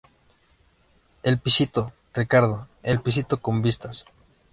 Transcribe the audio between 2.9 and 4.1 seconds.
pisito con vistas.